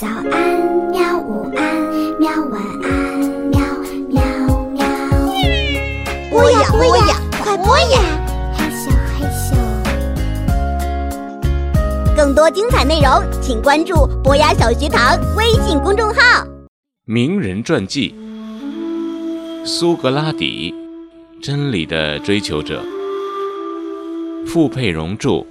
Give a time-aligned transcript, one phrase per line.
[0.00, 0.32] 早安，
[0.90, 1.18] 喵！
[1.18, 1.62] 午安，
[2.18, 2.30] 喵！
[2.50, 3.60] 晚安，喵
[4.08, 4.22] 喵
[4.70, 4.80] 喵。
[6.30, 8.00] 播呀播呀，快播呀！
[8.56, 9.52] 嘿咻，嘿咻。
[12.16, 13.10] 更多精彩内容，
[13.42, 16.46] 请关注博雅小学堂微信公众号。
[17.04, 18.14] 名人传记：
[19.66, 20.74] 苏格拉底，
[21.42, 22.82] 真理的追求者。
[24.46, 25.44] 傅佩荣著，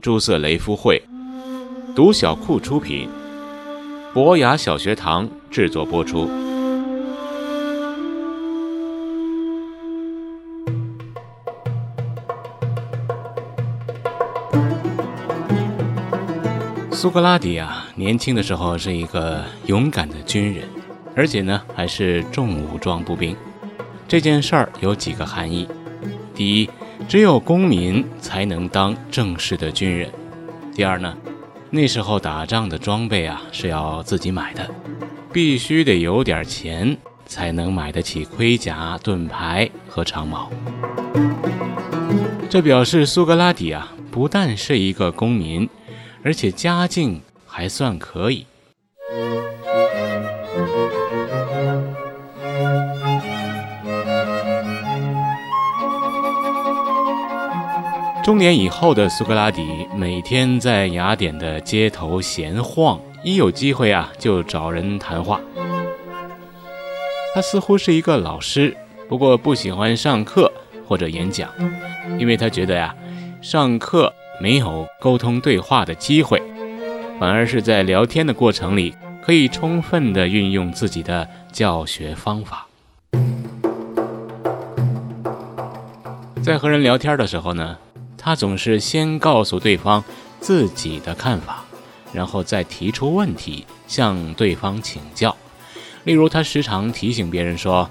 [0.00, 1.02] 朱瑟雷夫绘，
[1.94, 3.06] 读小库出品。
[4.16, 6.26] 博雅小学堂制作播出。
[16.90, 20.66] 苏格拉底啊，年轻的时候是一个勇敢的军人，
[21.14, 23.36] 而且呢还是重武装步兵。
[24.08, 25.68] 这件事儿有几个含义：
[26.34, 26.70] 第一，
[27.06, 30.08] 只有公民才能当正式的军人；
[30.74, 31.14] 第二呢。
[31.70, 34.70] 那时候打仗的装备啊是要自己买的，
[35.32, 40.50] 必须得有点钱才能买得起盔甲、盾牌和长矛。
[42.48, 45.68] 这表示苏格拉底啊不但是一个公民，
[46.22, 48.46] 而且家境还算可以。
[58.26, 65.40] 中年以后的苏格拉底每天在雅典的街头闲晃，一有机会啊就找人谈话。
[67.32, 68.76] 他似乎是一个老师，
[69.08, 70.52] 不过不喜欢上课
[70.88, 71.48] 或者演讲，
[72.18, 72.92] 因为他觉得呀，
[73.40, 76.42] 上课没有沟通对话的机会，
[77.20, 78.92] 反而是在聊天的过程里
[79.24, 82.66] 可以充分的运用自己的教学方法。
[86.42, 87.78] 在和人聊天的时候呢。
[88.26, 90.02] 他总是先告诉对方
[90.40, 91.64] 自己的看法，
[92.12, 95.36] 然后再提出问题向对方请教。
[96.02, 97.88] 例如，他时常提醒别人说：“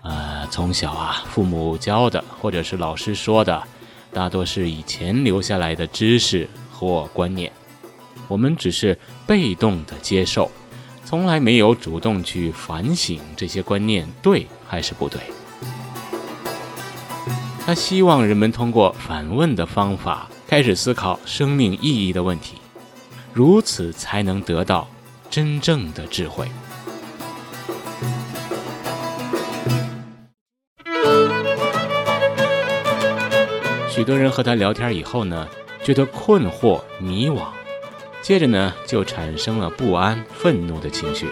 [0.00, 3.62] 呃，从小啊，父母教的或者是老师说的，
[4.14, 7.52] 大多是以前留下来的知识或观念，
[8.28, 10.50] 我们只是被动的接受，
[11.04, 15.20] 从来没有主动去反省这些观念对还是不对。”
[17.66, 22.58] 他希望人们通过反问的方法开始思考生命意义的问题，
[23.32, 24.86] 如此才能得到
[25.28, 26.46] 真正的智慧。
[33.90, 35.48] 许多人和他聊天以后呢，
[35.82, 37.46] 觉得困惑、迷惘，
[38.22, 41.26] 接着呢就产生了不安、愤怒的情绪，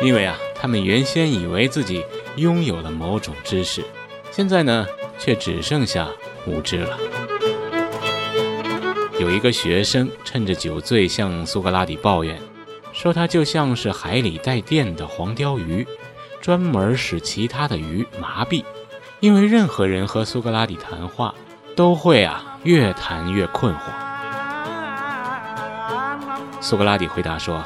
[0.00, 2.04] 因为啊，他们原先以为自己
[2.36, 3.84] 拥有了某种知识，
[4.30, 4.86] 现在呢。
[5.20, 6.08] 却只剩下
[6.46, 6.98] 无知了。
[9.20, 12.40] 有一个学生趁着酒醉向苏格拉底抱怨，
[12.92, 15.86] 说他就像是海里带电的黄鲷鱼，
[16.40, 18.64] 专门使其他的鱼麻痹。
[19.20, 21.34] 因为任何人和苏格拉底谈话，
[21.76, 23.80] 都会啊越谈越困惑。
[26.62, 27.62] 苏格拉底回答说：“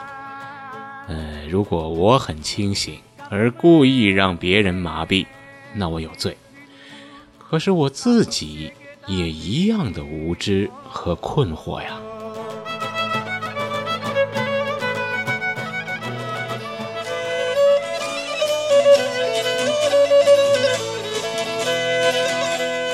[1.06, 2.98] 呃，如果我很清醒，
[3.30, 5.24] 而故意让别人麻痹，
[5.72, 6.36] 那我有罪。”
[7.54, 8.72] 可是我自己
[9.06, 12.00] 也一样的无知和困惑呀。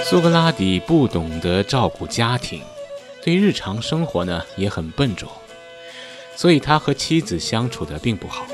[0.04, 2.60] 苏格拉底不懂得照顾家庭，
[3.25, 5.26] 对日常生活呢也很笨拙，
[6.37, 8.44] 所以他和妻子相处的并不好。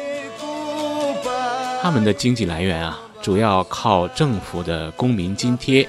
[1.83, 3.03] 他们的经济来源啊。
[3.27, 5.89] 主要靠政府的公民津贴，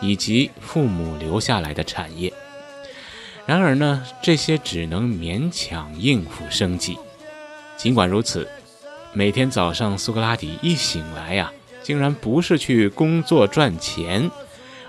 [0.00, 2.32] 以及父母留下来的产业。
[3.44, 6.98] 然而呢，这些只能勉强应付生计。
[7.76, 8.48] 尽管如此，
[9.12, 14.30] 每天早上苏格拉底一醒来呀，竟然不是去工作赚钱，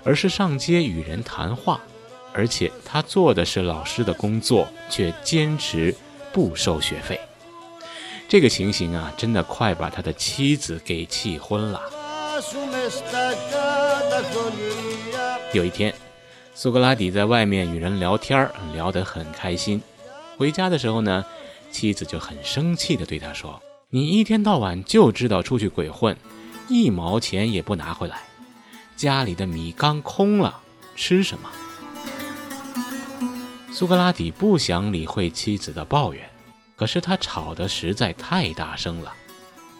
[0.02, 1.82] 而是上街与人谈话。
[2.32, 5.94] 而且他做的是老师的工作，却坚持
[6.32, 7.20] 不收学费。
[8.30, 11.82] 这个情形啊，真的快把他的妻子给气昏了。
[15.52, 15.92] 有一天，
[16.54, 19.82] 苏格拉底在外面与人聊天，聊得很开心。
[20.38, 21.24] 回家的时候呢，
[21.72, 23.60] 妻子就很生气地对他说
[23.90, 26.16] ：“你一天到晚就知道出去鬼混，
[26.68, 28.22] 一毛钱也不拿回来，
[28.96, 30.60] 家里的米缸空了，
[30.94, 31.50] 吃什么？”
[33.74, 36.30] 苏格拉底不想理会妻子的抱怨。
[36.80, 39.12] 可是他吵得实在太大声了，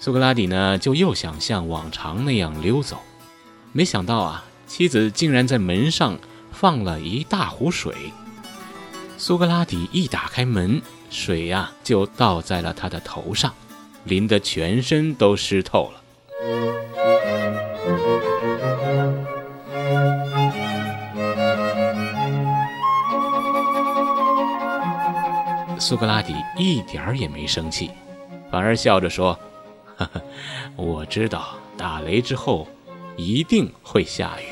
[0.01, 3.01] 苏格拉底呢就又想像往常那样溜走，
[3.73, 6.19] 没想到啊，妻子竟然在门上
[6.53, 7.95] 放了一大壶水。
[9.17, 13.55] 苏格拉底一打开门，水呀就倒在了他的头上，
[14.05, 16.03] 淋得全身都湿透了。
[25.81, 27.91] 苏格拉底一点儿也没生气，
[28.53, 29.37] 反而笑着说
[29.97, 30.23] ：“呵呵，
[30.77, 32.69] 我知道打雷之后
[33.17, 34.45] 一定会下雨。”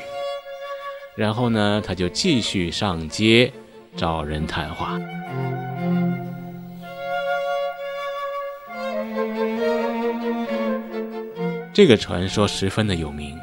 [1.15, 3.53] 然后呢，他就继续上街。
[3.97, 4.99] 找人谈话。
[11.73, 13.37] 这个传说十分的有名，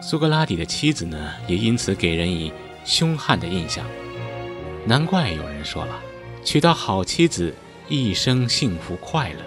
[0.00, 2.50] 苏格拉底的妻子呢，也因此给人以
[2.86, 3.84] 凶悍的印象。
[4.86, 6.00] 难怪有人说了，
[6.46, 7.52] 娶到好妻子，
[7.88, 9.40] 一生幸福快乐；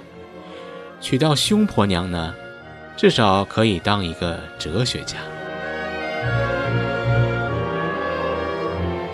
[1.00, 2.36] 娶到凶婆娘呢，
[2.98, 5.16] 至少可以当一个哲学家。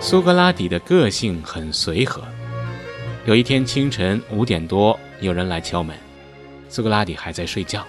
[0.00, 2.24] 苏格拉底的个性很随和。
[3.24, 5.96] 有一天清晨五点多，有人来敲门，
[6.68, 7.86] 苏格拉底还在睡觉。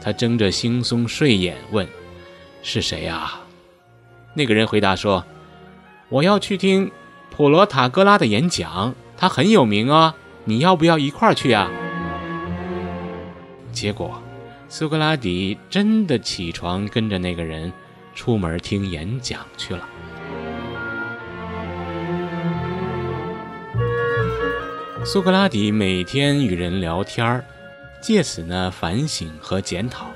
[0.00, 1.86] 他睁着惺忪睡眼问
[2.64, 3.38] ：“是谁呀？”
[4.34, 5.24] 那个人回答说
[6.10, 6.90] ：“我要去听
[7.30, 11.70] 普罗塔戈拉的演讲，他很有名啊，你要不要一块儿去呀？”
[13.70, 14.20] 结果，
[14.70, 17.70] 苏格拉底真的起床，跟着那个人
[18.14, 19.86] 出门听演讲去了。
[25.04, 27.44] 苏格拉底每天与人聊天儿，
[28.02, 30.06] 借此呢反省和检讨。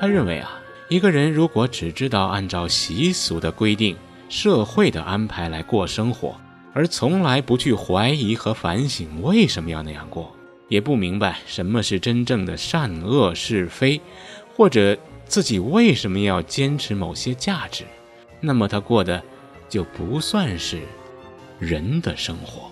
[0.00, 3.96] 他认为啊，一个人如果只知道按照习俗的规定、
[4.28, 6.36] 社会的安排来过生活，
[6.72, 10.34] 而从来不去怀疑和反省为什么要那样过，
[10.68, 14.00] 也不明白什么是真正的善恶是非，
[14.56, 14.96] 或者
[15.26, 17.84] 自己为什么要坚持某些价值，
[18.40, 19.20] 那么他过的
[19.68, 20.80] 就不算是
[21.58, 22.70] 人的生活。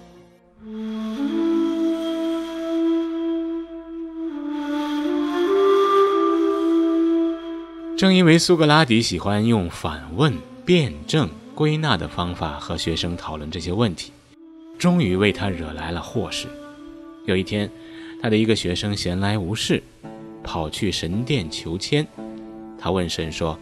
[7.96, 10.32] 正因为苏格拉底喜欢用反问、
[10.64, 11.28] 辩证、
[11.58, 14.12] 归纳的方法和学生讨论这些问题，
[14.78, 16.46] 终于为他惹来了祸事。
[17.26, 17.68] 有一天，
[18.22, 19.82] 他的一个学生闲来无事，
[20.44, 22.06] 跑去神殿求签。
[22.78, 23.58] 他问神说：“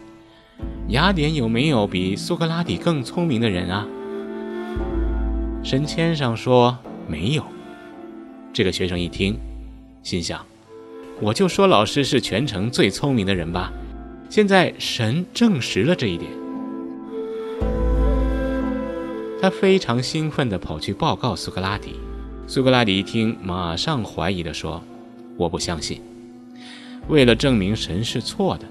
[0.89, 3.87] 雅典有没有比苏格拉底更聪明的人啊？”
[5.65, 6.77] 神签上说
[7.07, 7.43] 没有。
[8.53, 9.35] 这个学生一听，
[10.03, 10.45] 心想
[11.19, 13.73] ：“我就说老师是全城最聪明的人吧。”
[14.29, 16.29] 现在神证实了这一点，
[19.47, 21.95] 他非常兴奋地跑去报告苏格拉底。
[22.47, 24.83] 苏格拉底一听，马上怀疑地说
[25.39, 26.01] ：“我不相信。
[27.07, 28.65] 为了证明神是错的，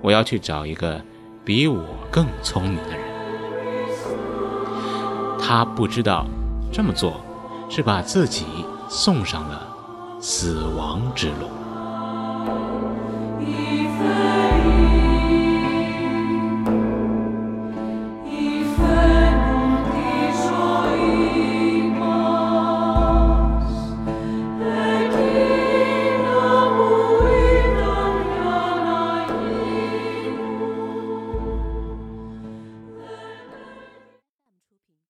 [0.00, 1.02] 我要去找一个
[1.44, 3.00] 比我更聪明的人。”
[5.42, 6.24] 他不知道
[6.72, 7.20] 这么做
[7.68, 8.44] 是把自己
[8.88, 9.66] 送上了
[10.20, 11.48] 死亡之路。